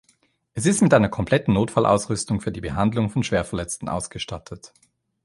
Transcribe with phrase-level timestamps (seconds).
[0.55, 4.73] Es ist mit einer kompletten Notfall-Ausrüstung für die Behandlung von Schwerverletzten ausgestattet.